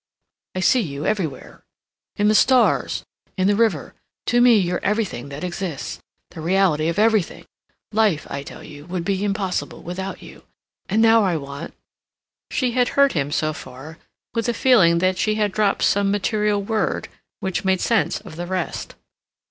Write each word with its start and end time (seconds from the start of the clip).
"I 0.55 0.61
see 0.61 0.79
you 0.79 1.05
everywhere, 1.05 1.61
in 2.15 2.27
the 2.27 2.33
stars, 2.33 3.03
in 3.37 3.45
the 3.45 3.55
river; 3.55 3.93
to 4.25 4.41
me 4.41 4.57
you're 4.57 4.79
everything 4.83 5.29
that 5.29 5.43
exists; 5.43 5.99
the 6.31 6.41
reality 6.41 6.87
of 6.87 6.97
everything. 6.97 7.45
Life, 7.91 8.25
I 8.27 8.41
tell 8.41 8.63
you, 8.63 8.87
would 8.87 9.05
be 9.05 9.23
impossible 9.23 9.83
without 9.83 10.23
you. 10.23 10.41
And 10.89 11.03
now 11.03 11.23
I 11.23 11.37
want—" 11.37 11.75
She 12.49 12.71
had 12.71 12.89
heard 12.97 13.11
him 13.13 13.31
so 13.31 13.53
far 13.53 13.99
with 14.33 14.49
a 14.49 14.55
feeling 14.55 14.97
that 15.05 15.19
she 15.19 15.35
had 15.35 15.51
dropped 15.51 15.83
some 15.83 16.09
material 16.09 16.59
word 16.63 17.07
which 17.39 17.63
made 17.63 17.79
sense 17.79 18.19
of 18.21 18.37
the 18.37 18.47
rest. 18.47 18.95